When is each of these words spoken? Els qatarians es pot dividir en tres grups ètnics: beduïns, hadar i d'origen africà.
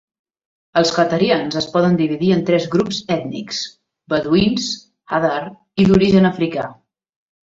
Els 0.79 0.91
qatarians 0.93 1.57
es 1.61 1.67
pot 1.73 1.87
dividir 1.99 2.31
en 2.37 2.41
tres 2.47 2.65
grups 2.77 3.01
ètnics: 3.17 3.61
beduïns, 4.13 4.71
hadar 5.17 5.39
i 5.85 5.89
d'origen 5.91 6.31
africà. 6.33 6.67